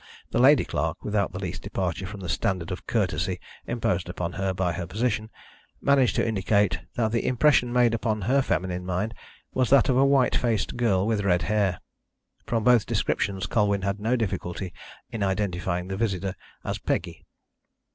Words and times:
The 0.31 0.39
lady 0.39 0.65
clerk, 0.65 1.05
without 1.05 1.31
the 1.31 1.37
least 1.37 1.61
departure 1.61 2.07
from 2.07 2.21
the 2.21 2.27
standard 2.27 2.71
of 2.71 2.87
courtesy 2.87 3.39
imposed 3.67 4.09
upon 4.09 4.31
her 4.33 4.51
by 4.51 4.73
her 4.73 4.87
position, 4.87 5.29
managed 5.79 6.15
to 6.15 6.27
indicate 6.27 6.79
that 6.95 7.11
the 7.11 7.23
impression 7.27 7.71
made 7.71 7.93
upon 7.93 8.21
her 8.21 8.41
feminine 8.41 8.83
mind 8.83 9.13
was 9.53 9.69
that 9.69 9.89
of 9.89 9.97
a 9.97 10.03
white 10.03 10.35
faced 10.35 10.75
girl 10.75 11.05
with 11.05 11.21
red 11.21 11.43
hair. 11.43 11.81
From 12.47 12.63
both 12.63 12.87
descriptions 12.87 13.45
Colwyn 13.45 13.83
had 13.83 13.99
no 13.99 14.15
difficulty 14.15 14.73
in 15.11 15.21
identifying 15.21 15.87
the 15.87 15.97
visitor 15.97 16.33
as 16.63 16.79
Peggy. 16.79 17.27